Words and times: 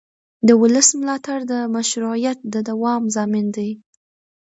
د 0.47 0.49
ولس 0.61 0.89
ملاتړ 1.01 1.39
د 1.51 1.53
مشروعیت 1.75 2.39
د 2.53 2.55
دوام 2.69 3.01
ضامن 3.15 3.45
دی 3.55 3.71